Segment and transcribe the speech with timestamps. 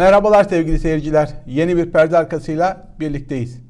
[0.00, 1.30] Merhabalar sevgili seyirciler.
[1.46, 3.60] Yeni bir perde arkasıyla birlikteyiz.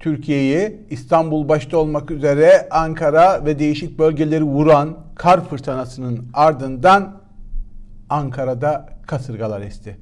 [0.00, 7.20] Türkiye'yi İstanbul başta olmak üzere Ankara ve değişik bölgeleri vuran kar fırtınasının ardından
[8.08, 9.96] Ankara'da kasırgalar esti.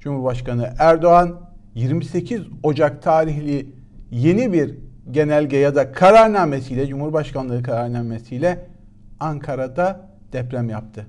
[0.00, 1.40] Cumhurbaşkanı Erdoğan
[1.74, 3.66] 28 Ocak tarihli
[4.10, 4.74] yeni bir
[5.10, 8.66] genelge ya da kararnamesiyle Cumhurbaşkanlığı kararnamesiyle
[9.20, 10.00] Ankara'da
[10.32, 11.06] deprem yaptı.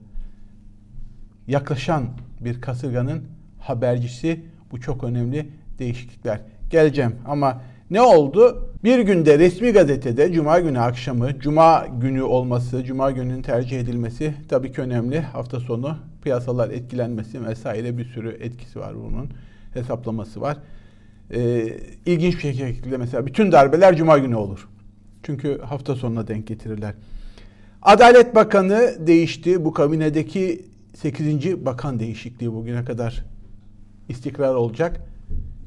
[1.47, 2.03] Yaklaşan
[2.39, 3.34] bir kasırganın
[3.65, 5.47] habercisi bu çok önemli
[5.79, 6.41] değişiklikler.
[6.69, 8.69] Geleceğim ama ne oldu?
[8.83, 14.71] Bir günde resmi gazetede Cuma günü akşamı, Cuma günü olması, Cuma gününün tercih edilmesi tabii
[14.71, 15.19] ki önemli.
[15.19, 19.29] Hafta sonu piyasalar etkilenmesi vesaire bir sürü etkisi var bunun.
[19.73, 20.57] Hesaplaması var.
[21.33, 21.67] Ee,
[22.05, 24.67] ilginç bir şekilde mesela bütün darbeler Cuma günü olur.
[25.23, 26.93] Çünkü hafta sonuna denk getirirler.
[27.81, 29.65] Adalet Bakanı değişti.
[29.65, 31.65] Bu kabinedeki 8.
[31.65, 33.25] bakan değişikliği bugüne kadar
[34.09, 35.01] istikrar olacak.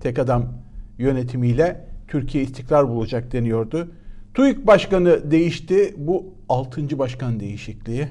[0.01, 0.53] Tek adam
[0.99, 3.89] yönetimiyle Türkiye istikrar bulacak deniyordu.
[4.35, 5.95] TÜİK Başkanı değişti.
[5.97, 6.99] Bu 6.
[6.99, 8.09] başkan değişikliği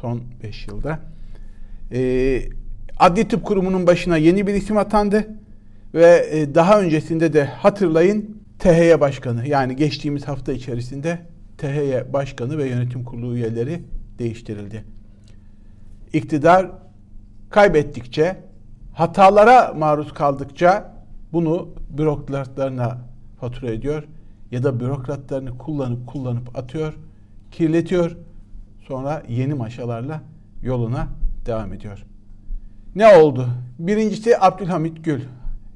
[0.00, 0.98] son 5 yılda.
[1.92, 2.42] Ee,
[2.98, 5.26] Adli Tıp Kurumu'nun başına yeni bir isim atandı.
[5.94, 11.18] Ve e, daha öncesinde de hatırlayın THY Başkanı yani geçtiğimiz hafta içerisinde
[11.58, 13.82] THY Başkanı ve Yönetim Kurulu üyeleri
[14.18, 14.84] değiştirildi.
[16.12, 16.70] İktidar
[17.50, 18.36] kaybettikçe,
[18.92, 20.92] hatalara maruz kaldıkça
[21.32, 22.98] bunu bürokratlarına
[23.40, 24.04] fatura ediyor
[24.50, 26.98] ya da bürokratlarını kullanıp kullanıp atıyor,
[27.50, 28.16] kirletiyor.
[28.88, 30.20] Sonra yeni maşalarla
[30.62, 31.08] yoluna
[31.46, 32.04] devam ediyor.
[32.94, 33.48] Ne oldu?
[33.78, 35.20] Birincisi Abdülhamit Gül.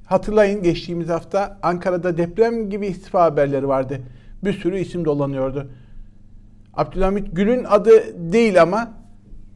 [0.06, 4.00] Hatırlayın geçtiğimiz hafta Ankara'da deprem gibi istifa haberleri vardı.
[4.44, 5.70] Bir sürü isim dolanıyordu.
[6.74, 7.92] Abdülhamit Gül'ün adı
[8.32, 8.92] değil ama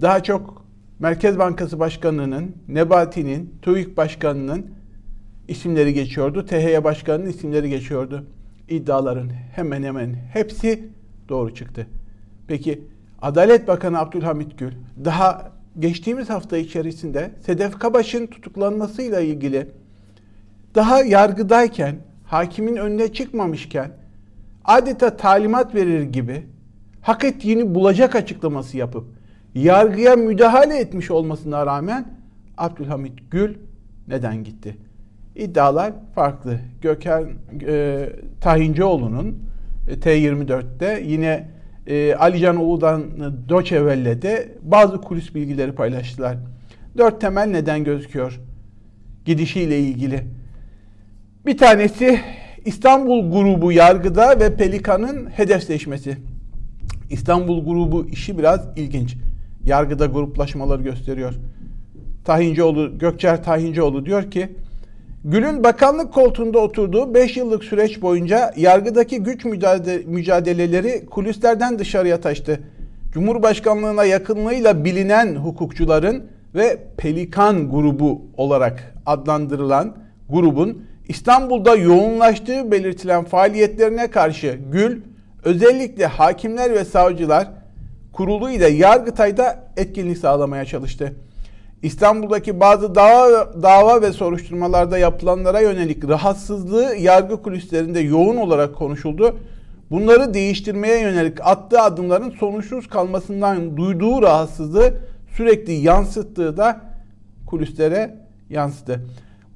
[0.01, 0.60] daha çok
[1.01, 4.67] Merkez Bankası Başkanı'nın, Nebati'nin, TÜİK Başkanı'nın
[5.49, 6.47] isimleri geçiyordu.
[6.47, 8.27] THY Başkanı'nın isimleri geçiyordu.
[8.69, 10.89] İddiaların hemen hemen hepsi
[11.29, 11.87] doğru çıktı.
[12.47, 12.85] Peki
[13.23, 14.73] Adalet Bakanı Abdülhamit Gül
[15.05, 19.69] daha geçtiğimiz hafta içerisinde Sedef Kabaş'ın tutuklanmasıyla ilgili
[20.75, 23.91] daha yargıdayken, hakimin önüne çıkmamışken
[24.65, 26.47] adeta talimat verir gibi
[27.03, 29.20] hak ettiğini bulacak açıklaması yapıp
[29.55, 32.05] yargıya müdahale etmiş olmasına rağmen
[32.59, 33.55] Abdülhamit Gül
[34.09, 34.77] neden gitti?
[35.37, 36.59] İddialar farklı.
[36.83, 37.25] Gökhan
[37.67, 38.09] e,
[38.41, 39.39] Tahincioğlu'nun
[39.89, 41.49] e, T24'te yine
[41.87, 43.03] e, Alican Ulu'dan
[43.49, 46.37] Doçe Velle'de bazı kulis bilgileri paylaştılar.
[46.99, 48.41] Dört temel neden gözüküyor
[49.25, 50.21] gidişiyle ilgili.
[51.47, 52.21] Bir tanesi
[52.65, 56.17] İstanbul grubu yargıda ve Pelikan'ın hedefleşmesi.
[57.11, 59.17] İstanbul grubu işi biraz ilginç.
[59.71, 61.35] Yargıda gruplaşmaları gösteriyor.
[62.25, 64.49] Tahincioğlu, Gökçer Tahincioğlu diyor ki,
[65.25, 69.45] Gül'ün bakanlık koltuğunda oturduğu 5 yıllık süreç boyunca yargıdaki güç
[70.07, 72.61] mücadeleleri kulislerden dışarıya taştı.
[73.13, 79.97] Cumhurbaşkanlığına yakınlığıyla bilinen hukukçuların ve Pelikan grubu olarak adlandırılan
[80.29, 85.01] grubun İstanbul'da yoğunlaştığı belirtilen faaliyetlerine karşı Gül
[85.45, 87.60] özellikle hakimler ve savcılar
[88.13, 91.15] kurulu ile Yargıtay'da etkinlik sağlamaya çalıştı.
[91.83, 99.37] İstanbul'daki bazı dava, dava ve soruşturmalarda yapılanlara yönelik rahatsızlığı yargı kulislerinde yoğun olarak konuşuldu.
[99.91, 104.95] Bunları değiştirmeye yönelik attığı adımların sonuçsuz kalmasından duyduğu rahatsızlığı
[105.37, 106.81] sürekli yansıttığı da
[107.47, 108.15] kulislere
[108.51, 109.01] yansıdı.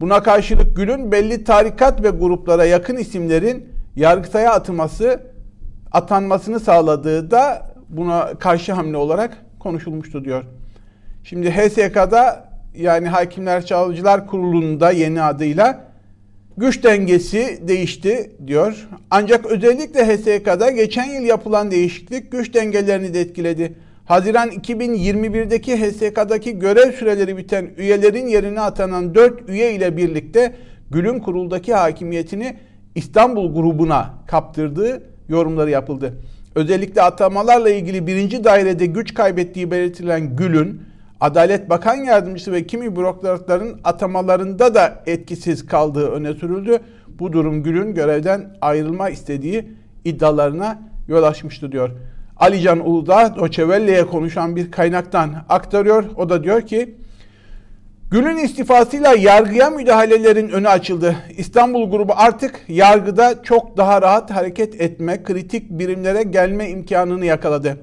[0.00, 5.20] Buna karşılık Gül'ün belli tarikat ve gruplara yakın isimlerin Yargıtay'a atılması,
[5.92, 10.44] atanmasını sağladığı da buna karşı hamle olarak konuşulmuştu diyor.
[11.24, 15.84] Şimdi HSK'da yani Hakimler Savcılar Kurulu'nda yeni adıyla
[16.56, 18.88] güç dengesi değişti diyor.
[19.10, 23.74] Ancak özellikle HSK'da geçen yıl yapılan değişiklik güç dengelerini de etkiledi.
[24.04, 30.54] Haziran 2021'deki HSK'daki görev süreleri biten üyelerin yerine atanan 4 üye ile birlikte
[30.90, 32.56] Gül'ün kuruldaki hakimiyetini
[32.94, 36.14] İstanbul grubuna kaptırdığı yorumları yapıldı.
[36.54, 40.82] Özellikle atamalarla ilgili birinci dairede güç kaybettiği belirtilen Gül'ün
[41.20, 46.78] Adalet Bakan Yardımcısı ve kimi bürokratların atamalarında da etkisiz kaldığı öne sürüldü.
[47.18, 49.68] Bu durum Gül'ün görevden ayrılma istediği
[50.04, 50.78] iddialarına
[51.08, 51.90] yol açmıştı diyor.
[52.36, 56.04] Alican Uludağ Doçevelle'ye konuşan bir kaynaktan aktarıyor.
[56.16, 56.94] O da diyor ki
[58.14, 61.16] Gül'ün istifasıyla yargıya müdahalelerin önü açıldı.
[61.36, 67.76] İstanbul grubu artık yargıda çok daha rahat hareket etme, kritik birimlere gelme imkanını yakaladı.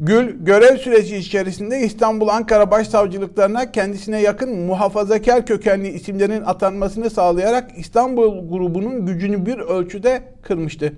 [0.00, 8.48] Gül görev süreci içerisinde İstanbul Ankara Başsavcılıklarına kendisine yakın muhafazakar kökenli isimlerin atanmasını sağlayarak İstanbul
[8.50, 10.92] grubunun gücünü bir ölçüde kırmıştı.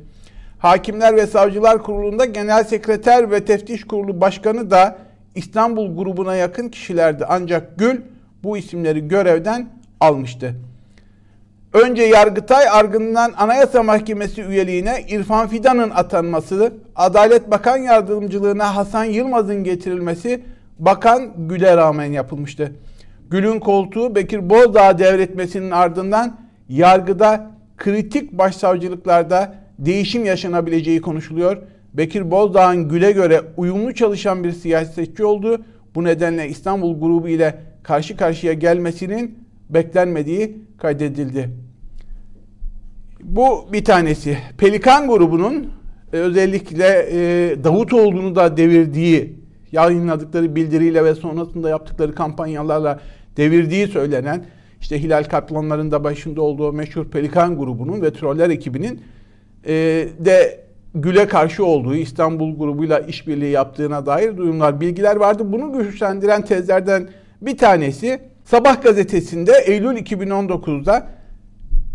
[0.59, 4.99] Hakimler ve Savcılar Kurulu'nda Genel Sekreter ve Teftiş Kurulu Başkanı da
[5.35, 7.25] İstanbul grubuna yakın kişilerdi.
[7.29, 8.01] Ancak Gül
[8.45, 9.69] bu isimleri görevden
[10.01, 10.55] almıştı.
[11.73, 20.43] Önce Yargıtay ardından Anayasa Mahkemesi üyeliğine İrfan Fidan'ın atanması, Adalet Bakan Yardımcılığına Hasan Yılmaz'ın getirilmesi
[20.79, 22.73] Bakan Gül'e rağmen yapılmıştı.
[23.31, 26.37] Gül'ün koltuğu Bekir Bozdağ devretmesinin ardından
[26.69, 31.57] yargıda kritik başsavcılıklarda değişim yaşanabileceği konuşuluyor.
[31.95, 35.61] Bekir Bozdağ'ın Gül'e göre uyumlu çalışan bir siyasetçi oldu.
[35.95, 37.59] Bu nedenle İstanbul grubu ile
[37.89, 39.39] karşı karşıya gelmesinin
[39.71, 41.51] beklenmediği kaydedildi.
[43.21, 44.39] Bu bir tanesi.
[44.59, 45.71] Pelikan grubunun
[46.13, 49.37] e, özellikle e, Davutoğlu'nu da devirdiği
[49.73, 53.01] yayınladıkları bildiriyle ve sonrasında yaptıkları kampanyalarla
[53.37, 54.45] devirdiği söylenen
[54.81, 59.01] işte Hilal Kaplanların da başında olduğu meşhur Pelikan grubunun ve troller ekibinin
[59.67, 59.75] e,
[60.19, 60.61] de
[60.95, 65.53] Gül'e karşı olduğu İstanbul grubuyla işbirliği yaptığına dair duyumlar, bilgiler vardı.
[65.53, 67.09] Bunu güçlendiren tezlerden
[67.43, 71.07] bir tanesi Sabah gazetesinde Eylül 2019'da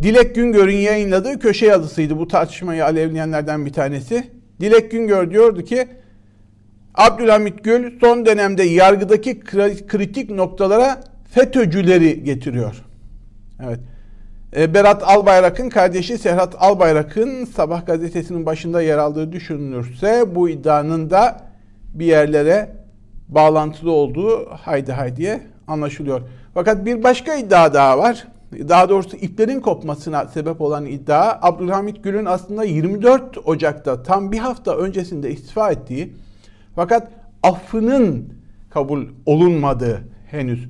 [0.02, 2.18] Dilek Güngör'ün yayınladığı köşe yazısıydı.
[2.18, 4.24] Bu tartışmayı alevleyenlerden bir tanesi.
[4.60, 5.88] Dilek Güngör diyordu ki
[6.96, 9.40] Abdülhamit Gül son dönemde yargıdaki
[9.88, 12.76] kritik noktalara FETÖ'cüleri getiriyor.
[13.66, 13.80] Evet.
[14.56, 21.42] E, Berat Albayrak'ın kardeşi Serhat Albayrak'ın Sabah gazetesinin başında yer aldığı düşünülürse bu iddianın da
[21.94, 22.70] bir yerlere
[23.36, 26.22] bağlantılı olduğu haydi haydiye anlaşılıyor.
[26.54, 28.28] Fakat bir başka iddia daha var.
[28.70, 34.78] Daha doğrusu iplerin kopmasına sebep olan iddia Abdülhamit Gül'ün aslında 24 Ocak'ta tam bir hafta
[34.78, 36.14] öncesinde istifa ettiği
[36.76, 37.08] fakat
[37.44, 38.34] affının
[38.70, 40.02] kabul olunmadığı
[40.32, 40.68] henüz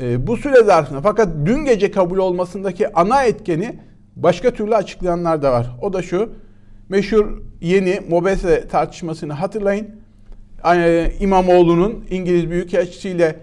[0.00, 3.78] e, bu süre zarfında fakat dün gece kabul olmasındaki ana etkeni
[4.16, 5.76] başka türlü açıklayanlar da var.
[5.82, 6.32] O da şu
[6.88, 10.05] meşhur yeni Mobese tartışmasını hatırlayın.
[10.66, 13.36] Yani İmamoğlu'nun İngiliz Büyükelçisiyle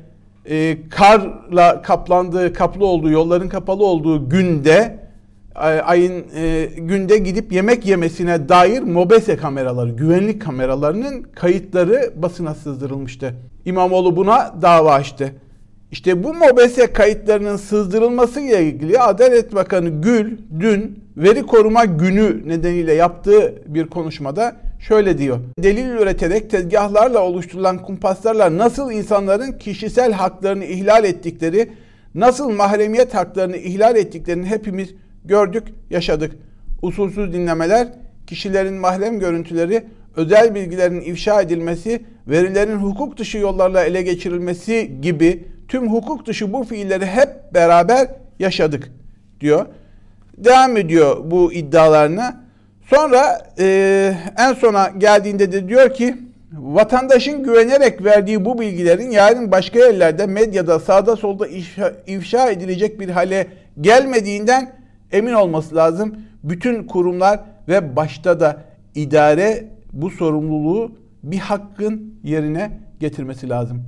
[0.49, 4.99] e, karla kaplandığı, kaplı olduğu, yolların kapalı olduğu günde
[5.85, 13.33] ayın e, günde gidip yemek yemesine dair mobese kameraları, güvenlik kameralarının kayıtları basına sızdırılmıştı.
[13.65, 15.31] İmamoğlu buna dava açtı.
[15.91, 22.93] İşte bu mobese kayıtlarının sızdırılması ile ilgili Adalet Bakanı Gül dün veri koruma günü nedeniyle
[22.93, 24.55] yaptığı bir konuşmada
[24.87, 25.39] şöyle diyor.
[25.59, 31.69] Delil üreterek tezgahlarla oluşturulan kumpaslarla nasıl insanların kişisel haklarını ihlal ettikleri,
[32.15, 34.89] nasıl mahremiyet haklarını ihlal ettiklerini hepimiz
[35.25, 36.35] gördük, yaşadık.
[36.81, 37.87] Usulsüz dinlemeler,
[38.27, 39.83] kişilerin mahrem görüntüleri,
[40.15, 46.63] özel bilgilerin ifşa edilmesi, verilerin hukuk dışı yollarla ele geçirilmesi gibi tüm hukuk dışı bu
[46.63, 48.07] fiilleri hep beraber
[48.39, 48.91] yaşadık
[49.41, 49.65] diyor.
[50.37, 52.42] Devam ediyor bu iddialarına.
[52.89, 56.15] Sonra e, en sona geldiğinde de diyor ki
[56.53, 63.09] vatandaşın güvenerek verdiği bu bilgilerin yarın başka yerlerde medyada sağda solda ifşa, ifşa edilecek bir
[63.09, 63.47] hale
[63.81, 64.73] gelmediğinden
[65.11, 66.15] emin olması lazım.
[66.43, 68.61] Bütün kurumlar ve başta da
[68.95, 70.91] idare bu sorumluluğu
[71.23, 73.83] bir hakkın yerine getirmesi lazım.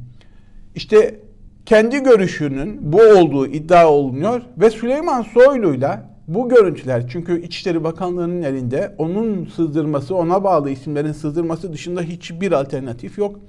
[0.76, 1.20] İşte
[1.66, 8.96] kendi görüşünün bu olduğu iddia olunuyor ve Süleyman Soylu'yla bu görüntüler çünkü İçişleri Bakanlığı'nın elinde
[8.98, 13.40] onun sızdırması, ona bağlı isimlerin sızdırması dışında hiçbir alternatif yok.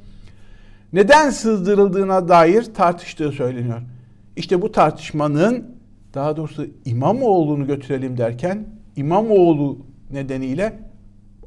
[0.92, 3.82] Neden sızdırıldığına dair tartıştığı söyleniyor.
[4.36, 5.76] İşte bu tartışmanın
[6.14, 8.66] daha doğrusu İmamoğlu'nu götürelim derken
[8.96, 9.78] İmamoğlu
[10.10, 10.78] nedeniyle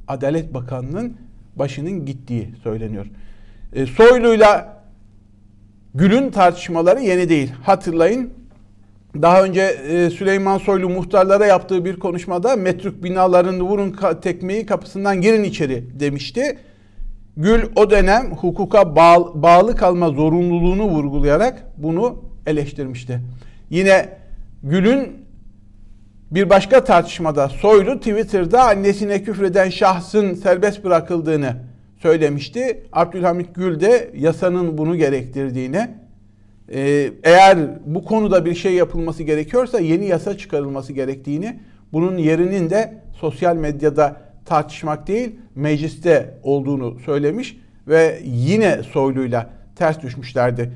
[0.08, 1.18] Adalet Bakanlığı'nın
[1.56, 3.06] başının gittiği söyleniyor.
[3.74, 4.84] E, Soylu'yla
[5.96, 7.52] Gül'ün tartışmaları yeni değil.
[7.64, 8.30] Hatırlayın
[9.16, 15.44] daha önce e, Süleyman Soylu muhtarlara yaptığı bir konuşmada metruk binalarını vurun tekmeyi kapısından girin
[15.44, 16.58] içeri demişti.
[17.38, 18.96] Gül o dönem hukuka
[19.36, 23.20] bağlı kalma zorunluluğunu vurgulayarak bunu eleştirmişti.
[23.70, 24.10] Yine
[24.64, 25.26] Gül'ün
[26.32, 31.56] bir başka tartışmada Soylu Twitter'da annesine küfreden şahsın serbest bırakıldığını
[32.02, 32.84] söylemişti.
[32.94, 35.90] Abdülhamit Gül de yasanın bunu gerektirdiğini
[36.74, 41.60] ee, eğer bu konuda bir şey yapılması gerekiyorsa yeni yasa çıkarılması gerektiğini,
[41.94, 47.58] bunun yerinin de sosyal medyada tartışmak değil, mecliste olduğunu söylemiş
[47.88, 50.72] ve yine Soylu'yla ters düşmüşlerdi.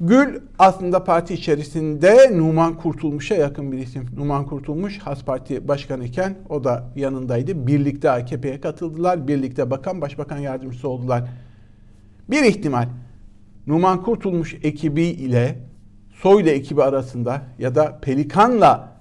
[0.00, 4.06] Gül aslında parti içerisinde Numan Kurtulmuş'a yakın bir isim.
[4.16, 7.66] Numan Kurtulmuş Has Parti Başkanı iken o da yanındaydı.
[7.66, 9.28] Birlikte AKP'ye katıldılar.
[9.28, 11.24] Birlikte bakan başbakan yardımcısı oldular.
[12.30, 12.88] Bir ihtimal
[13.66, 15.58] Numan Kurtulmuş ekibi ile
[16.14, 18.92] Soylu ekibi arasında ya da Pelikan'la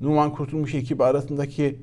[0.00, 1.80] Numan Kurtulmuş ekibi arasındaki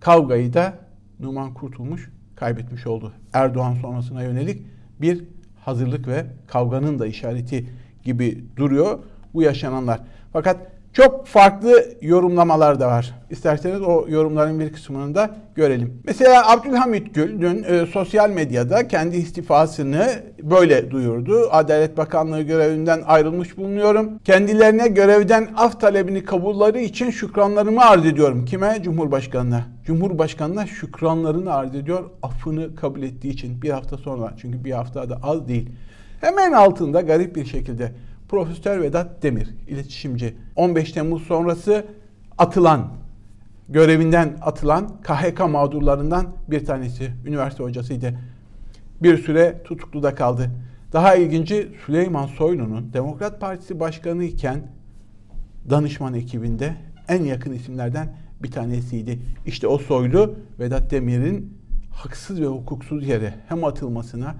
[0.00, 0.78] kavgayı da
[1.20, 3.12] Numan Kurtulmuş kaybetmiş oldu.
[3.32, 4.62] Erdoğan sonrasına yönelik
[5.00, 5.24] bir
[5.64, 7.70] hazırlık ve kavganın da işareti
[8.04, 8.98] gibi duruyor
[9.34, 10.00] bu yaşananlar.
[10.32, 13.14] Fakat çok farklı yorumlamalar da var.
[13.30, 16.02] İsterseniz o yorumların bir kısmını da görelim.
[16.04, 20.06] Mesela Abdülhamit Gül dün e, sosyal medyada kendi istifasını
[20.42, 21.48] böyle duyurdu.
[21.50, 24.18] Adalet Bakanlığı görevinden ayrılmış bulunuyorum.
[24.24, 28.44] Kendilerine görevden af talebini kabulleri için şükranlarımı arz ediyorum.
[28.44, 28.78] Kime?
[28.82, 29.64] Cumhurbaşkanına.
[29.84, 32.10] Cumhurbaşkanına şükranlarını arz ediyor.
[32.22, 34.34] Affını kabul ettiği için bir hafta sonra.
[34.40, 35.68] Çünkü bir hafta da az değil.
[36.20, 37.92] Hemen altında garip bir şekilde
[38.28, 40.34] Profesör Vedat Demir, iletişimci.
[40.56, 41.86] 15 Temmuz sonrası
[42.38, 42.92] atılan,
[43.68, 47.12] görevinden atılan KHK mağdurlarından bir tanesi.
[47.26, 48.18] Üniversite hocasıydı.
[49.02, 50.50] Bir süre tutuklu da kaldı.
[50.92, 54.62] Daha ilginci Süleyman Soylu'nun Demokrat Partisi Başkanı iken
[55.70, 56.76] danışman ekibinde
[57.08, 59.18] en yakın isimlerden bir tanesiydi.
[59.46, 61.58] İşte o Soylu Vedat Demir'in
[61.92, 64.34] haksız ve hukuksuz yere hem atılmasına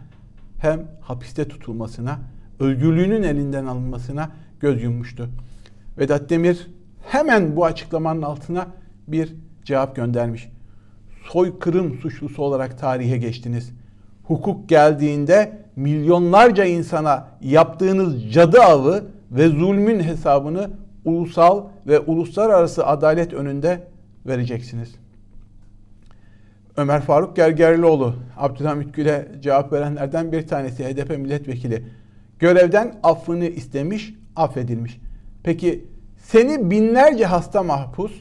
[0.58, 2.18] hem hapiste tutulmasına
[2.60, 5.28] özgürlüğünün elinden alınmasına göz yummuştu.
[5.98, 6.66] Vedat Demir
[7.06, 8.66] hemen bu açıklamanın altına
[9.08, 9.34] bir
[9.64, 10.48] cevap göndermiş.
[11.25, 13.72] Soykırım suçlusu olarak tarihe geçtiniz.
[14.25, 20.70] Hukuk geldiğinde milyonlarca insana yaptığınız cadı avı ve zulmün hesabını
[21.04, 23.80] ulusal ve uluslararası adalet önünde
[24.26, 24.94] vereceksiniz.
[26.76, 31.82] Ömer Faruk Gergerlioğlu, Abdülhamit Gül'e cevap verenlerden bir tanesi HDP milletvekili
[32.38, 35.00] görevden affını istemiş, affedilmiş.
[35.42, 35.84] Peki
[36.18, 38.12] seni binlerce hasta mahpus,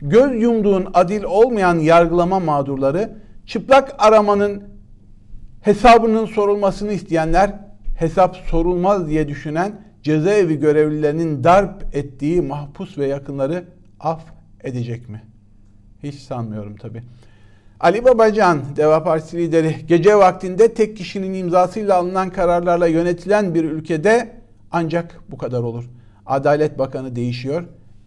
[0.00, 4.62] göz yumduğun adil olmayan yargılama mağdurları, çıplak aramanın
[5.60, 7.54] hesabının sorulmasını isteyenler,
[7.96, 9.72] hesap sorulmaz diye düşünen
[10.02, 13.64] cezaevi görevlilerinin darp ettiği mahpus ve yakınları
[14.00, 14.22] af
[14.64, 15.22] edecek mi?
[16.02, 17.02] Hiç sanmıyorum tabii.
[17.80, 24.32] Ali Babacan, Deva Partisi lideri, gece vaktinde tek kişinin imzasıyla alınan kararlarla yönetilen bir ülkede
[24.70, 25.84] ancak bu kadar olur.
[26.26, 27.64] Adalet Bakanı değişiyor.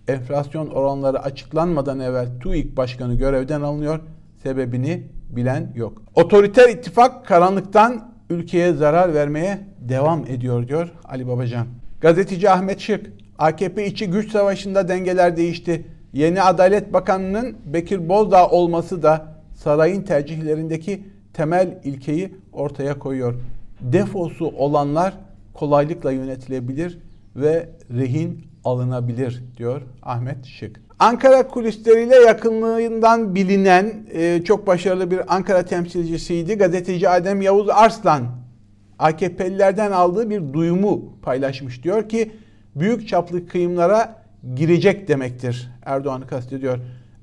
[0.08, 4.00] Enflasyon oranları açıklanmadan evvel TÜİK Başkanı görevden alınıyor.
[4.44, 6.01] Sebebini bilen yok.
[6.15, 11.68] Otoriter ittifak karanlıktan ülkeye zarar vermeye devam ediyor diyor Ali Babacan.
[12.01, 13.06] Gazeteci Ahmet Şık,
[13.38, 15.86] AKP içi güç savaşında dengeler değişti.
[16.13, 19.33] Yeni Adalet Bakanı'nın Bekir Bozdağ olması da
[19.63, 21.03] sarayın tercihlerindeki
[21.34, 23.36] temel ilkeyi ortaya koyuyor.
[23.82, 25.13] Defosu olanlar
[25.53, 27.00] kolaylıkla yönetilebilir
[27.36, 30.82] ve rehin alınabilir diyor Ahmet Şık.
[31.00, 36.55] Ankara kulisleriyle yakınlığından bilinen e, çok başarılı bir Ankara temsilcisiydi.
[36.55, 38.24] Gazeteci Adem Yavuz Arslan
[39.00, 41.84] AKP'lilerden aldığı bir duyumu paylaşmış.
[41.84, 42.32] Diyor ki
[42.75, 44.24] büyük çaplı kıyımlara
[44.55, 45.72] girecek demektir.
[45.86, 46.79] Erdoğan'ı kastediyor.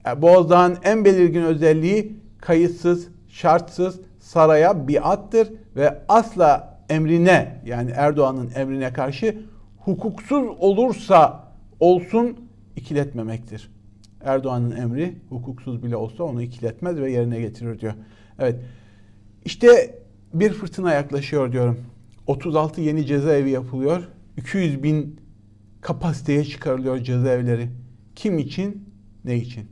[0.07, 8.93] E, Bozdağ'ın en belirgin özelliği kayıtsız, şartsız saraya biattır ve asla emrine yani Erdoğan'ın emrine
[8.93, 9.43] karşı
[9.79, 11.45] hukuksuz olursa
[11.81, 12.37] olsun
[12.77, 13.71] ikiletmemektir.
[14.25, 17.95] Erdoğan'ın emri hukuksuz bile olsa onu ikiletmez ve yerine getirir diyor.
[18.39, 18.61] Evet.
[19.45, 19.99] İşte
[20.35, 21.79] bir fırtına yaklaşıyor diyorum.
[22.27, 24.09] 36 yeni cezaevi yapılıyor.
[24.37, 25.21] 200 bin
[25.81, 27.69] kapasiteye çıkarılıyor cezaevleri.
[28.15, 28.89] Kim için?
[29.25, 29.71] Ne için?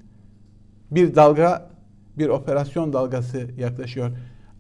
[0.91, 1.71] Bir dalga
[2.19, 4.11] bir operasyon dalgası yaklaşıyor.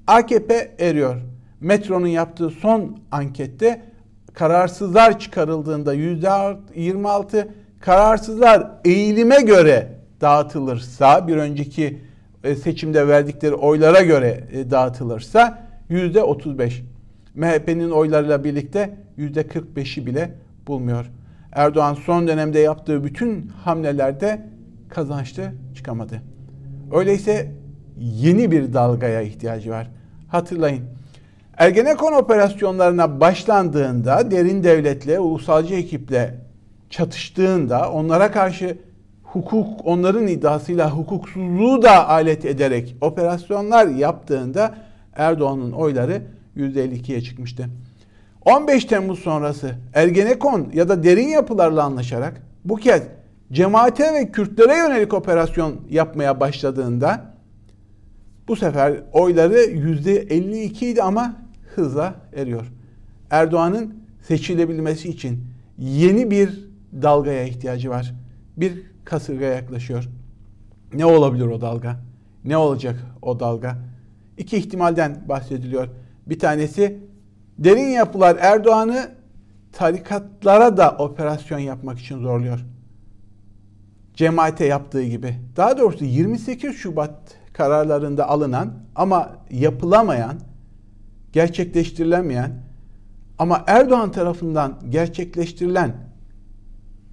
[0.06, 1.16] AKP eriyor.
[1.60, 3.82] Metro'nun yaptığı son ankette
[4.34, 7.48] kararsızlar çıkarıldığında %26
[7.80, 11.98] kararsızlar eğilime göre dağıtılırsa bir önceki
[12.44, 16.72] e, seçimde verdikleri oylara göre e, dağıtılırsa %35.
[17.34, 20.34] MHP'nin oylarıyla birlikte %45'i bile
[20.66, 21.10] bulmuyor.
[21.52, 24.46] Erdoğan son dönemde yaptığı bütün hamlelerde
[24.88, 26.22] kazançlı çıkamadı.
[26.92, 27.52] Öyleyse
[27.98, 29.90] yeni bir dalgaya ihtiyacı var.
[30.28, 30.84] Hatırlayın.
[31.56, 36.34] Ergenekon operasyonlarına başlandığında derin devletle, ulusalcı ekiple
[36.90, 38.78] çatıştığında onlara karşı
[39.22, 44.74] hukuk, onların iddiasıyla hukuksuzluğu da alet ederek operasyonlar yaptığında
[45.16, 46.22] Erdoğan'ın oyları
[46.56, 47.64] %52'ye çıkmıştı.
[48.44, 53.02] 15 Temmuz sonrası Ergenekon ya da derin yapılarla anlaşarak bu kez
[53.52, 57.34] cemaate ve Kürtlere yönelik operasyon yapmaya başladığında
[58.48, 61.36] bu sefer oyları %52 idi ama
[61.74, 62.72] hızla eriyor.
[63.30, 65.44] Erdoğan'ın seçilebilmesi için
[65.78, 66.68] yeni bir
[67.02, 68.14] dalgaya ihtiyacı var.
[68.56, 70.08] Bir kasırga yaklaşıyor.
[70.94, 71.96] Ne olabilir o dalga?
[72.44, 73.76] Ne olacak o dalga?
[74.38, 75.88] İki ihtimalden bahsediliyor.
[76.26, 77.08] Bir tanesi
[77.58, 79.10] Derin yapılar Erdoğan'ı
[79.72, 82.64] tarikatlara da operasyon yapmak için zorluyor.
[84.18, 85.34] Cemaate yaptığı gibi.
[85.56, 87.12] Daha doğrusu 28 Şubat
[87.52, 90.40] kararlarında alınan ama yapılamayan,
[91.32, 92.62] gerçekleştirilemeyen
[93.38, 95.94] ama Erdoğan tarafından gerçekleştirilen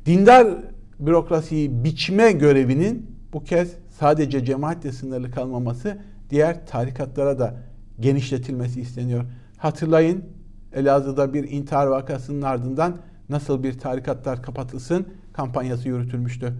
[0.05, 0.47] dindar
[0.99, 5.97] bürokrasiyi biçme görevinin bu kez sadece cemaatle sınırlı kalmaması
[6.29, 7.57] diğer tarikatlara da
[7.99, 9.25] genişletilmesi isteniyor.
[9.57, 10.25] Hatırlayın
[10.73, 12.97] Elazığ'da bir intihar vakasının ardından
[13.29, 16.53] nasıl bir tarikatlar kapatılsın kampanyası yürütülmüştü.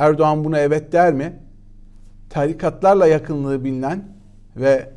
[0.00, 1.32] Erdoğan buna evet der mi?
[2.30, 4.04] Tarikatlarla yakınlığı bilinen
[4.56, 4.90] ve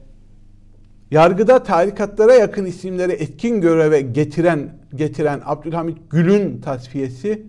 [1.12, 7.46] yargıda tarikatlara yakın isimleri etkin göreve getiren getiren Abdülhamit Gül'ün tasfiyesi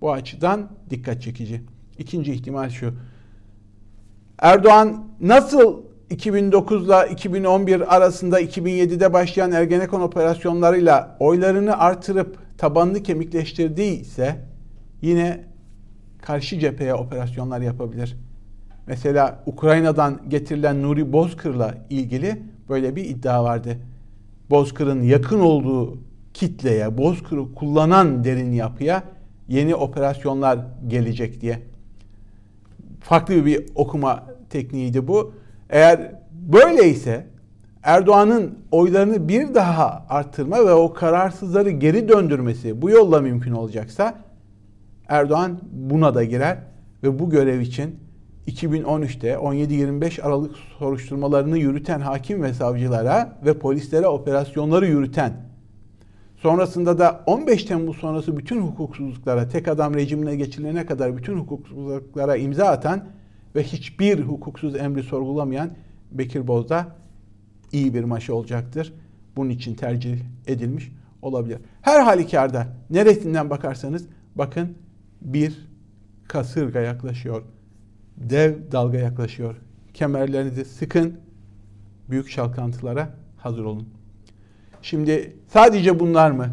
[0.00, 1.62] bu açıdan dikkat çekici.
[1.98, 2.94] İkinci ihtimal şu.
[4.38, 14.36] Erdoğan nasıl 2009 ile 2011 arasında 2007'de başlayan Ergenekon operasyonlarıyla oylarını artırıp tabanını kemikleştirdiyse
[15.02, 15.48] yine
[16.22, 18.16] karşı cepheye operasyonlar yapabilir.
[18.86, 23.78] Mesela Ukrayna'dan getirilen Nuri Bozkır'la ilgili böyle bir iddia vardı.
[24.50, 25.98] Bozkır'ın yakın olduğu
[26.34, 29.02] kitleye, Bozkır'ı kullanan derin yapıya
[29.48, 30.58] yeni operasyonlar
[30.88, 31.62] gelecek diye.
[33.00, 35.32] Farklı bir okuma tekniğiydi bu.
[35.70, 37.26] Eğer böyleyse
[37.82, 44.14] Erdoğan'ın oylarını bir daha arttırma ve o kararsızları geri döndürmesi bu yolla mümkün olacaksa
[45.08, 46.58] Erdoğan buna da girer
[47.02, 47.96] ve bu görev için
[48.48, 55.32] 2013'te 17-25 Aralık soruşturmalarını yürüten hakim ve savcılara ve polislere operasyonları yürüten
[56.36, 62.66] sonrasında da 15 Temmuz sonrası bütün hukuksuzluklara tek adam rejimine geçilene kadar bütün hukuksuzluklara imza
[62.66, 63.04] atan
[63.54, 65.70] ve hiçbir hukuksuz emri sorgulamayan
[66.12, 66.86] Bekir Bozdağ
[67.72, 68.92] iyi bir maşı olacaktır.
[69.36, 70.92] Bunun için tercih edilmiş
[71.22, 71.58] olabilir.
[71.82, 74.74] Her halükarda neresinden bakarsanız bakın
[75.20, 75.68] bir
[76.28, 77.42] kasırga yaklaşıyor.
[78.16, 79.56] Dev dalga yaklaşıyor.
[79.94, 81.20] Kemerlerinizi sıkın.
[82.10, 83.88] Büyük çalkantılara hazır olun.
[84.82, 86.46] Şimdi sadece bunlar mı?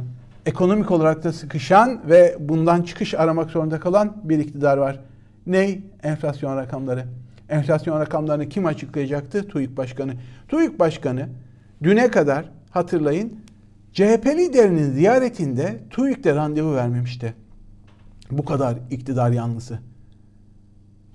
[0.46, 5.00] Ekonomik olarak da sıkışan ve bundan çıkış aramak zorunda kalan bir iktidar var.
[5.48, 5.84] Ney?
[6.04, 7.06] Enflasyon rakamları.
[7.50, 9.48] Enflasyon rakamlarını kim açıklayacaktı?
[9.48, 10.14] TÜİK Başkanı.
[10.48, 11.30] TÜİK Başkanı
[11.84, 13.40] düne kadar hatırlayın
[13.94, 17.34] CHP liderinin ziyaretinde TÜİK'te randevu vermemişti.
[18.32, 19.80] Bu kadar iktidar yanlısı.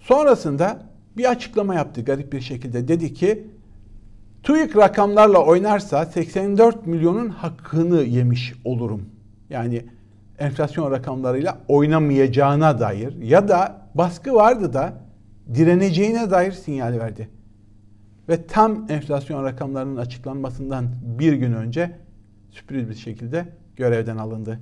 [0.00, 0.82] Sonrasında
[1.16, 2.88] bir açıklama yaptı garip bir şekilde.
[2.88, 3.46] Dedi ki
[4.42, 9.02] TÜİK rakamlarla oynarsa 84 milyonun hakkını yemiş olurum.
[9.50, 9.84] Yani
[10.38, 14.92] enflasyon rakamlarıyla oynamayacağına dair ya da baskı vardı da
[15.54, 17.28] direneceğine dair sinyal verdi.
[18.28, 21.96] Ve tam enflasyon rakamlarının açıklanmasından bir gün önce
[22.50, 23.46] sürpriz bir şekilde
[23.76, 24.60] görevden alındı.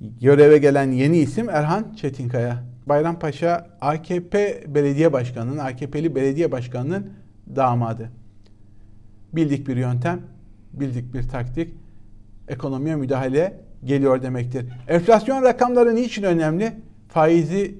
[0.00, 2.62] Göreve gelen yeni isim Erhan Çetinkaya.
[2.86, 7.10] Bayrampaşa AKP belediye başkanının, AKP'li belediye başkanının
[7.56, 8.10] damadı.
[9.32, 10.20] Bildik bir yöntem,
[10.72, 11.74] bildik bir taktik,
[12.48, 14.66] ekonomiye müdahale geliyor demektir.
[14.88, 16.72] Enflasyon rakamları niçin önemli?
[17.08, 17.74] Faizi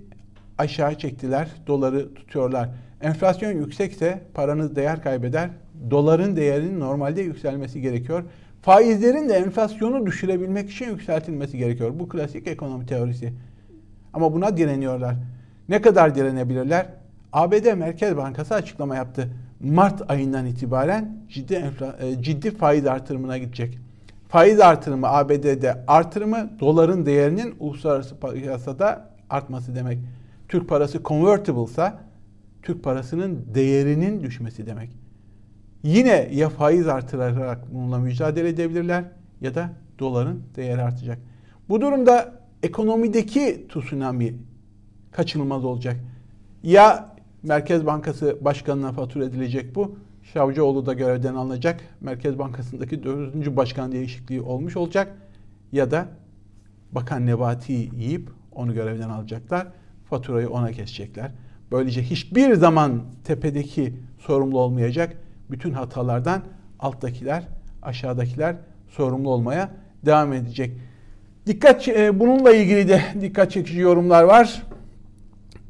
[0.58, 2.68] aşağı çektiler, doları tutuyorlar.
[3.00, 5.50] Enflasyon yüksekse paranız değer kaybeder.
[5.90, 8.22] Doların değerinin normalde yükselmesi gerekiyor.
[8.64, 11.92] Faizlerin de enflasyonu düşürebilmek için yükseltilmesi gerekiyor.
[11.98, 13.32] Bu klasik ekonomi teorisi.
[14.12, 15.14] Ama buna direniyorlar.
[15.68, 16.86] Ne kadar direnebilirler?
[17.32, 19.28] ABD Merkez Bankası açıklama yaptı.
[19.60, 23.78] Mart ayından itibaren ciddi enfla, e, ciddi faiz artırımına gidecek.
[24.28, 29.98] Faiz artırımı ABD'de artırımı doların değerinin uluslararası piyasada artması demek.
[30.48, 31.92] Türk parası convertible ise
[32.62, 35.03] Türk parasının değerinin düşmesi demek.
[35.84, 39.04] Yine ya faiz artırarak bununla mücadele edebilirler
[39.40, 41.18] ya da doların değeri artacak.
[41.68, 44.34] Bu durumda ekonomideki tsunami
[45.12, 45.96] kaçınılmaz olacak.
[46.62, 49.98] Ya Merkez Bankası Başkanı'na fatura edilecek bu.
[50.22, 51.80] Şavcıoğlu da görevden alınacak.
[52.00, 55.16] Merkez Bankası'ndaki dördüncü başkan değişikliği olmuş olacak.
[55.72, 56.08] Ya da
[56.92, 59.66] Bakan Nebati yiyip onu görevden alacaklar.
[60.10, 61.30] Faturayı ona kesecekler.
[61.72, 65.16] Böylece hiçbir zaman tepedeki sorumlu olmayacak.
[65.50, 66.42] Bütün hatalardan
[66.80, 67.42] alttakiler,
[67.82, 68.56] aşağıdakiler
[68.88, 69.70] sorumlu olmaya
[70.06, 70.72] devam edecek.
[71.46, 74.62] Dikkat e, bununla ilgili de dikkat çekici yorumlar var.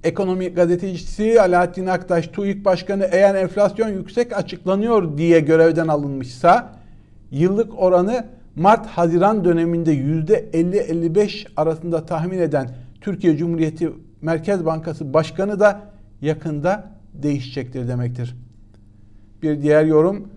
[0.05, 6.73] Ekonomi gazetecisi Alaaddin Aktaş, TÜİK Başkanı eğer enflasyon yüksek açıklanıyor diye görevden alınmışsa
[7.31, 13.91] yıllık oranı Mart-Haziran döneminde %50-55 arasında tahmin eden Türkiye Cumhuriyeti
[14.23, 15.81] Merkez Bankası Başkanı da
[16.21, 18.37] yakında değişecektir demektir.
[19.45, 20.29] Bir diğer yorum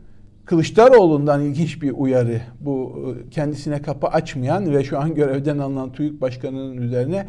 [0.46, 2.41] Kılıçdaroğlu'ndan ilginç bir uyarı.
[2.60, 7.28] Bu e, kendisine kapı açmayan ve şu an görevden alınan TÜİK Başkanı'nın üzerine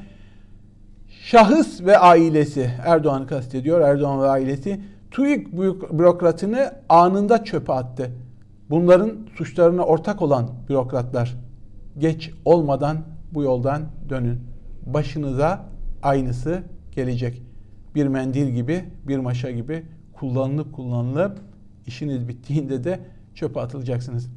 [1.09, 3.81] şahıs ve ailesi Erdoğan'ı kastediyor.
[3.81, 5.53] Erdoğan ve ailesi TÜİK
[5.93, 8.11] bürokratını anında çöpe attı.
[8.71, 11.37] Bunların suçlarına ortak olan bürokratlar
[11.99, 12.99] geç olmadan
[13.33, 14.39] bu yoldan dönün.
[14.87, 15.65] Başınıza
[16.03, 16.63] aynısı
[16.93, 17.43] gelecek.
[17.95, 21.48] Bir mendil gibi, bir maşa gibi kullanılıp kullanılıp
[21.89, 23.01] işiniz bittiğinde de
[23.35, 24.29] çöpe atılacaksınız.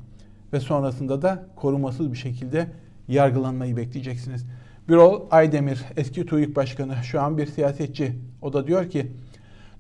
[0.54, 2.68] Ve sonrasında da korumasız bir şekilde
[3.08, 4.46] yargılanmayı bekleyeceksiniz.
[4.90, 8.14] Birol Aydemir, eski TÜİK Başkanı, şu an bir siyasetçi.
[8.42, 9.12] O da diyor ki,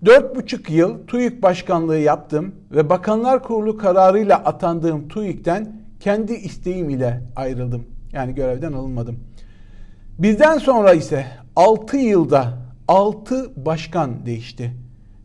[0.06, 7.22] Dört buçuk yıl TÜİK başkanlığı yaptım ve Bakanlar Kurulu kararıyla atandığım TÜİK'ten kendi isteğim ile
[7.36, 7.86] ayrıldım.
[8.14, 9.20] Yani görevden alınmadım.
[10.20, 12.54] Bizden sonra ise 6 yılda
[12.88, 14.72] 6 başkan değişti.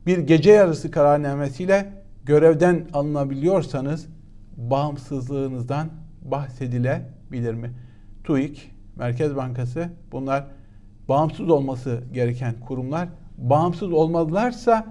[0.06, 1.92] Bir gece yarısı kararnamesiyle
[2.26, 4.08] görevden alınabiliyorsanız
[4.56, 5.88] bağımsızlığınızdan
[6.22, 7.72] bahsedilebilir mi?
[8.24, 10.46] TÜİK, Merkez Bankası bunlar
[11.08, 13.08] bağımsız olması gereken kurumlar.
[13.38, 14.86] Bağımsız olmadılarsa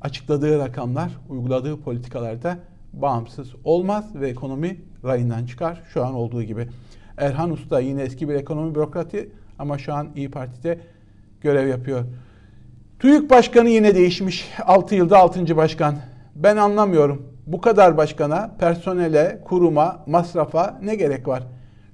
[0.00, 2.58] açıkladığı rakamlar, uyguladığı politikalarda
[2.92, 5.82] bağımsız olmaz ve ekonomi rayından çıkar.
[5.92, 6.68] Şu an olduğu gibi.
[7.16, 10.80] Erhan Usta yine eski bir ekonomi bürokratı ama şu an İyi Parti'de
[11.40, 12.04] görev yapıyor.
[13.04, 14.48] TÜİK Başkanı yine değişmiş.
[14.62, 15.56] 6 yılda 6.
[15.56, 15.94] başkan.
[16.34, 17.22] Ben anlamıyorum.
[17.46, 21.42] Bu kadar başkana, personele, kuruma, masrafa ne gerek var?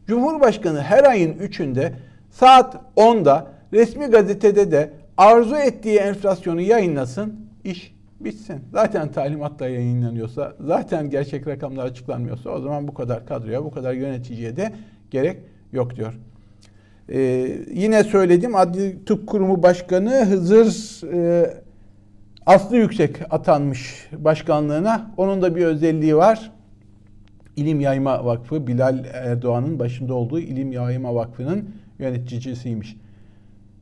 [0.06, 1.92] Cumhurbaşkanı her ayın 3'ünde
[2.30, 8.60] saat 10'da resmi gazetede de arzu ettiği enflasyonu yayınlasın, iş bitsin.
[8.72, 14.56] Zaten talimatla yayınlanıyorsa, zaten gerçek rakamlar açıklanmıyorsa o zaman bu kadar kadroya, bu kadar yöneticiye
[14.56, 14.72] de
[15.10, 15.36] gerek
[15.72, 16.14] yok diyor.
[17.10, 21.50] Ee, yine söyledim Adli Tıp Kurumu Başkanı Hızır e,
[22.46, 25.10] Aslı Yüksek atanmış başkanlığına.
[25.16, 26.52] Onun da bir özelliği var.
[27.56, 32.96] İlim Yayma Vakfı, Bilal Erdoğan'ın başında olduğu İlim Yayma Vakfı'nın yöneticisiymiş.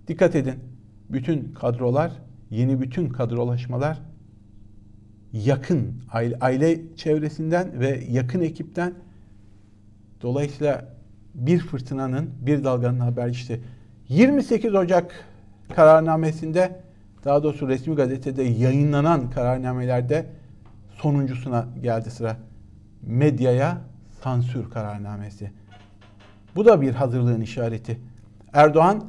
[0.08, 0.54] Dikkat edin.
[1.10, 2.12] Bütün kadrolar,
[2.50, 4.00] yeni bütün kadrolaşmalar
[5.32, 8.94] yakın aile, aile çevresinden ve yakın ekipten
[10.22, 10.97] dolayısıyla
[11.34, 13.60] bir fırtınanın, bir dalganın habercisi.
[14.08, 15.24] 28 Ocak
[15.74, 16.80] kararnamesinde
[17.24, 20.26] daha doğrusu resmi gazetede yayınlanan kararnamelerde
[20.94, 22.36] sonuncusuna geldi sıra.
[23.02, 23.78] Medyaya
[24.22, 25.50] sansür kararnamesi.
[26.56, 28.00] Bu da bir hazırlığın işareti.
[28.52, 29.04] Erdoğan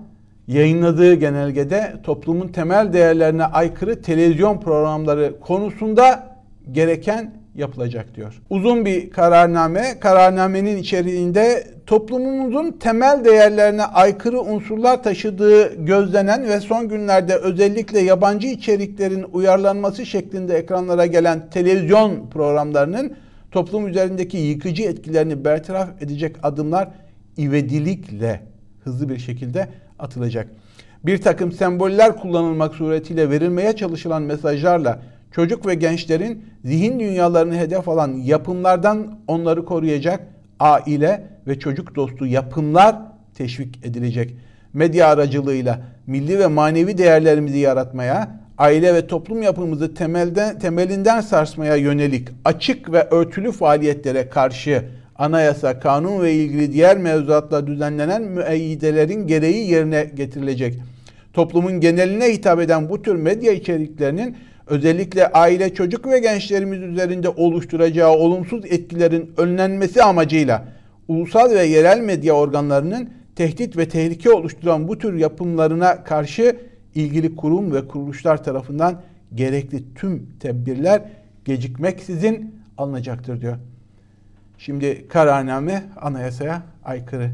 [0.48, 6.38] yayınladığı genelgede toplumun temel değerlerine aykırı televizyon programları konusunda
[6.72, 8.42] gereken yapılacak diyor.
[8.50, 10.00] Uzun bir kararname.
[10.00, 19.26] Kararnamenin içeriğinde toplumumuzun temel değerlerine aykırı unsurlar taşıdığı gözlenen ve son günlerde özellikle yabancı içeriklerin
[19.34, 23.14] uyarlanması şeklinde ekranlara gelen televizyon programlarının
[23.52, 26.88] toplum üzerindeki yıkıcı etkilerini bertaraf edecek adımlar
[27.38, 28.42] ivedilikle
[28.84, 29.68] hızlı bir şekilde
[30.00, 30.48] atılacak.
[31.06, 35.00] Bir takım semboller kullanılmak suretiyle verilmeye çalışılan mesajlarla
[35.32, 40.20] çocuk ve gençlerin zihin dünyalarını hedef alan yapımlardan onları koruyacak
[40.60, 42.96] aile ve çocuk dostu yapımlar
[43.36, 44.36] teşvik edilecek.
[44.74, 52.28] Medya aracılığıyla milli ve manevi değerlerimizi yaratmaya, aile ve toplum yapımızı temelden, temelinden sarsmaya yönelik
[52.46, 60.12] açık ve örtülü faaliyetlere karşı anayasa, kanun ve ilgili diğer mevzuatla düzenlenen müeyyidelerin gereği yerine
[60.16, 60.80] getirilecek.
[61.34, 64.38] Toplumun geneline hitap eden bu tür medya içeriklerinin
[64.70, 70.66] özellikle aile, çocuk ve gençlerimiz üzerinde oluşturacağı olumsuz etkilerin önlenmesi amacıyla
[71.08, 76.56] ulusal ve yerel medya organlarının tehdit ve tehlike oluşturan bu tür yapımlarına karşı
[76.96, 79.02] ilgili kurum ve kuruluşlar tarafından
[79.36, 81.02] gerekli tüm tedbirler
[81.46, 83.58] gecikmeksizin alınacaktır diyor.
[84.58, 87.32] Şimdi kararname anayasaya aykırı.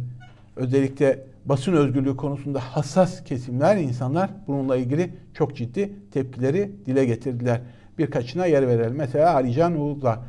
[0.55, 7.61] Özellikle basın özgürlüğü konusunda hassas kesimler, insanlar bununla ilgili çok ciddi tepkileri dile getirdiler.
[7.97, 8.95] Birkaçına yer verelim.
[8.95, 10.23] Mesela Ali Can Uğur'la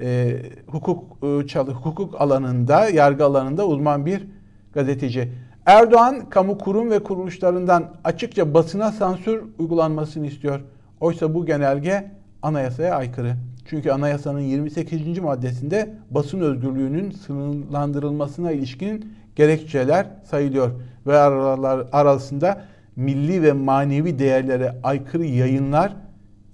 [0.00, 0.36] e,
[0.66, 4.26] hukuk e, çalı, hukuk alanında, yargı alanında uzman bir
[4.72, 5.32] gazeteci.
[5.66, 10.60] Erdoğan kamu kurum ve kuruluşlarından açıkça basına sansür uygulanmasını istiyor.
[11.00, 12.10] Oysa bu genelge
[12.42, 13.36] anayasaya aykırı.
[13.66, 15.18] Çünkü anayasanın 28.
[15.18, 20.70] maddesinde basın özgürlüğünün sınırlandırılmasına ilişkin gerekçeler sayılıyor
[21.06, 22.64] ve aralar arasında
[22.96, 25.92] milli ve manevi değerlere aykırı yayınlar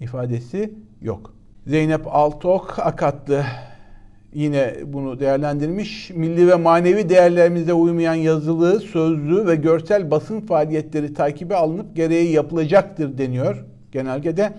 [0.00, 1.34] ifadesi yok.
[1.66, 3.44] Zeynep Altok Akatlı
[4.34, 6.10] yine bunu değerlendirmiş.
[6.10, 13.18] Milli ve manevi değerlerimize uymayan yazılı, sözlü ve görsel basın faaliyetleri takibe alınıp gereği yapılacaktır
[13.18, 14.52] deniyor genelgede.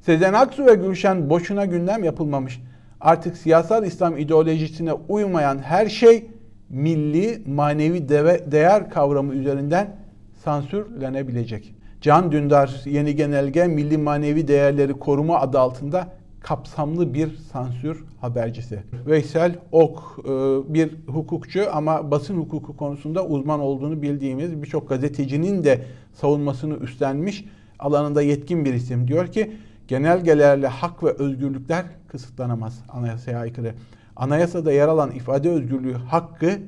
[0.00, 2.60] Sezen Aksu ve Gülşen boşuna gündem yapılmamış.
[3.00, 6.26] Artık siyasal İslam ideolojisine uymayan her şey
[6.72, 9.96] milli manevi deve, değer kavramı üzerinden
[10.44, 11.74] sansürlenebilecek.
[12.00, 16.08] Can Dündar yeni genelge milli manevi değerleri koruma adı altında
[16.40, 18.82] kapsamlı bir sansür habercisi.
[19.06, 20.30] Veysel Ok e,
[20.74, 25.80] bir hukukçu ama basın hukuku konusunda uzman olduğunu bildiğimiz birçok gazetecinin de
[26.12, 27.44] savunmasını üstlenmiş
[27.78, 29.08] alanında yetkin bir isim.
[29.08, 29.52] Diyor ki
[29.88, 33.74] genelgelerle hak ve özgürlükler kısıtlanamaz anayasaya aykırı.
[34.22, 36.58] Anayasada yer alan ifade özgürlüğü hakkı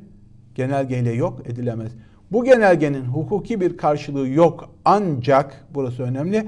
[0.54, 1.92] genelgeyle yok edilemez.
[2.32, 6.46] Bu genelgenin hukuki bir karşılığı yok ancak burası önemli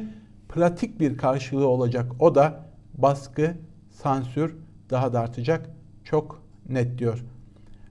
[0.49, 2.13] pratik bir karşılığı olacak.
[2.19, 2.61] O da
[2.95, 3.55] baskı,
[3.91, 4.57] sansür
[4.91, 5.71] daha da artacak.
[6.05, 7.25] Çok net diyor.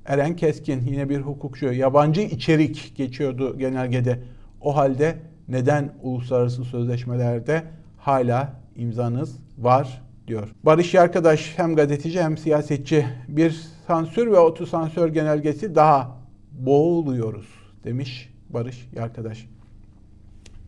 [0.05, 1.73] Eren Keskin yine bir hukukçu.
[1.73, 4.19] Yabancı içerik geçiyordu genelgede.
[4.61, 7.63] O halde neden uluslararası sözleşmelerde
[7.97, 10.49] hala imzanız var diyor.
[10.63, 16.17] Barış arkadaş hem gazeteci hem siyasetçi bir sansür ve otosansör genelgesi daha
[16.51, 17.45] boğuluyoruz
[17.83, 19.45] demiş Barış arkadaş.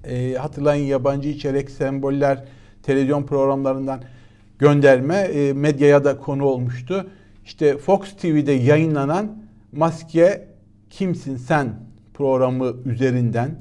[0.04, 2.44] E, hatırlayın yabancı içerik semboller
[2.84, 4.02] televizyon programlarından
[4.60, 7.10] gönderme e, medyaya da konu olmuştu.
[7.46, 10.48] İşte Fox TV'de yayınlanan Maske
[10.90, 11.74] Kimsin Sen
[12.14, 13.56] programı üzerinden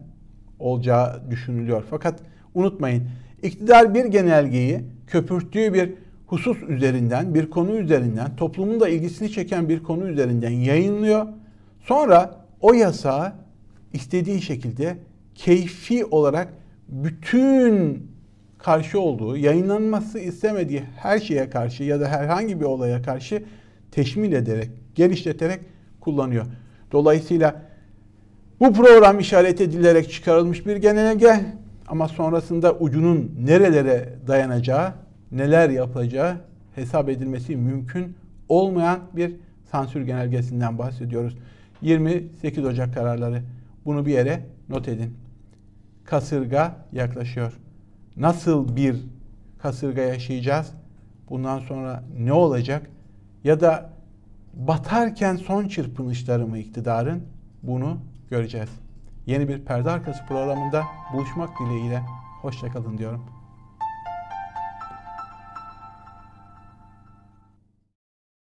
[0.59, 1.85] olacağı düşünülüyor.
[1.91, 2.21] Fakat
[2.55, 3.09] unutmayın
[3.43, 5.93] iktidar bir genelgeyi köpürttüğü bir
[6.27, 11.27] husus üzerinden, bir konu üzerinden, toplumun da ilgisini çeken bir konu üzerinden yayınlıyor.
[11.81, 13.33] Sonra o yasağı
[13.93, 14.97] istediği şekilde
[15.35, 16.49] keyfi olarak
[16.89, 18.07] bütün
[18.59, 23.43] karşı olduğu, yayınlanması istemediği her şeye karşı ya da herhangi bir olaya karşı
[23.91, 25.61] teşmil ederek, genişleterek
[26.01, 26.47] kullanıyor.
[26.93, 27.63] Dolayısıyla
[28.61, 31.41] bu program işaret edilerek çıkarılmış bir genelge
[31.89, 34.93] ama sonrasında ucunun nerelere dayanacağı,
[35.33, 36.37] neler yapacağı
[36.75, 38.17] hesap edilmesi mümkün
[38.49, 39.33] olmayan bir
[39.71, 41.37] sansür genelgesinden bahsediyoruz.
[41.83, 43.43] 28 Ocak kararları.
[43.85, 45.15] Bunu bir yere not edin.
[46.05, 47.53] Kasırga yaklaşıyor
[48.17, 48.97] nasıl bir
[49.59, 50.73] kasırga yaşayacağız?
[51.31, 52.91] Bundan sonra ne olacak?
[53.45, 53.91] Ya da
[54.55, 57.23] batarken son çırpınışları mı iktidarın?
[57.63, 57.99] Bunu
[58.31, 58.69] göreceğiz.
[59.27, 62.03] Yeni bir perde arkası programında buluşmak dileğiyle.
[62.43, 63.36] Hoşçakalın diyorum.